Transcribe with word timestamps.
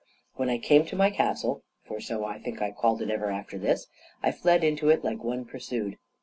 When 0.33 0.49
I 0.49 0.57
came 0.57 0.83
to 0.87 0.95
my 0.95 1.11
castle 1.11 1.61
(for 1.83 1.99
so 1.99 2.25
I 2.25 2.39
think 2.39 2.59
I 2.59 2.71
called 2.71 3.03
it 3.03 3.11
ever 3.11 3.29
after 3.29 3.59
this), 3.59 3.85
I 4.23 4.31
fled 4.31 4.63
into 4.63 4.89
it 4.89 5.03
like 5.03 5.23
one 5.23 5.45
pursued. 5.45 5.99